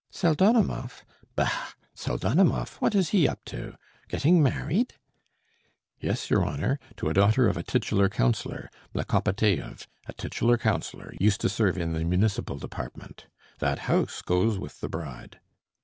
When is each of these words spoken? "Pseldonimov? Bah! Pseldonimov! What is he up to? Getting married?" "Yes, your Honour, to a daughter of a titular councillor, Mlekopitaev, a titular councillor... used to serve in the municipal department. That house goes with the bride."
"Pseldonimov? 0.11 1.03
Bah! 1.35 1.73
Pseldonimov! 1.93 2.77
What 2.77 2.95
is 2.95 3.09
he 3.09 3.27
up 3.27 3.45
to? 3.45 3.75
Getting 4.07 4.41
married?" 4.41 4.95
"Yes, 5.99 6.27
your 6.27 6.43
Honour, 6.43 6.79
to 6.97 7.09
a 7.09 7.13
daughter 7.13 7.47
of 7.47 7.55
a 7.55 7.61
titular 7.61 8.09
councillor, 8.09 8.71
Mlekopitaev, 8.95 9.85
a 10.07 10.13
titular 10.13 10.57
councillor... 10.57 11.13
used 11.19 11.39
to 11.41 11.49
serve 11.49 11.77
in 11.77 11.93
the 11.93 12.03
municipal 12.03 12.57
department. 12.57 13.27
That 13.59 13.77
house 13.91 14.23
goes 14.23 14.57
with 14.57 14.79
the 14.81 14.89
bride." 14.89 15.39